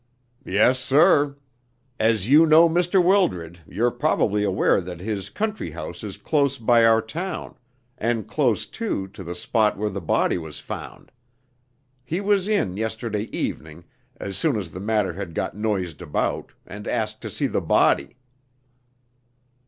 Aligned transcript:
"Yes, 0.47 0.79
sir. 0.79 1.37
As 1.99 2.27
you 2.27 2.47
know 2.47 2.67
Mr. 2.67 2.99
Wildred, 3.03 3.59
you're 3.67 3.91
probably 3.91 4.43
aware 4.43 4.81
that 4.81 4.99
his 4.99 5.29
country 5.29 5.69
house 5.69 6.03
is 6.03 6.17
close 6.17 6.57
by 6.57 6.83
our 6.83 7.03
town, 7.03 7.55
and 7.99 8.27
close, 8.27 8.65
too, 8.65 9.07
to 9.09 9.23
the 9.23 9.35
spot 9.35 9.77
where 9.77 9.91
the 9.91 10.01
body 10.01 10.39
was 10.39 10.59
found. 10.59 11.11
He 12.03 12.19
was 12.19 12.47
in 12.47 12.77
yesterday 12.77 13.25
evening, 13.25 13.83
as 14.17 14.37
soon 14.39 14.57
as 14.57 14.71
the 14.71 14.79
matter 14.79 15.13
had 15.13 15.35
got 15.35 15.55
noised 15.55 16.01
about, 16.01 16.51
and 16.65 16.87
asked 16.87 17.21
to 17.21 17.29
see 17.29 17.45
the 17.45 17.61
body." 17.61 18.17